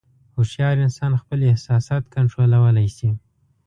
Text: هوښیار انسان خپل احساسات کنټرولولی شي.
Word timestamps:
هوښیار 0.35 0.75
انسان 0.85 1.11
خپل 1.21 1.39
احساسات 1.51 2.03
کنټرولولی 2.15 2.87
شي. 2.97 3.09